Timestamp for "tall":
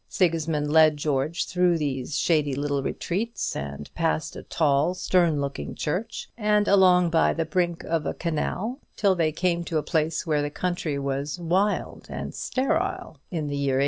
4.41-4.95